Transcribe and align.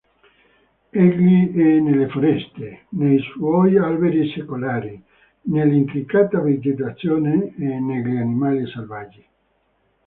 Egli 0.91 1.51
è 1.53 1.79
nelle 1.79 2.07
foreste, 2.09 2.85
nei 2.89 3.19
suoi 3.19 3.77
alberi 3.77 4.31
secolari, 4.31 4.99
nell'intricata 5.43 6.39
vegetazione 6.41 7.53
e 7.55 7.79
negli 7.79 8.17
animali 8.17 8.65
selvaggi. 8.65 9.23